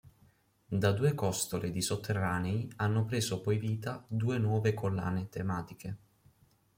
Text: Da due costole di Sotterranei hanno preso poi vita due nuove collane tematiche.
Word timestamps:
Da 0.65 0.91
due 0.93 1.13
costole 1.13 1.69
di 1.69 1.79
Sotterranei 1.79 2.67
hanno 2.77 3.05
preso 3.05 3.39
poi 3.39 3.59
vita 3.59 4.03
due 4.07 4.39
nuove 4.39 4.73
collane 4.73 5.29
tematiche. 5.29 5.97